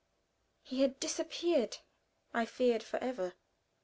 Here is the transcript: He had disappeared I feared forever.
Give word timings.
He 0.63 0.81
had 0.81 0.99
disappeared 0.99 1.77
I 2.33 2.47
feared 2.47 2.81
forever. 2.81 3.35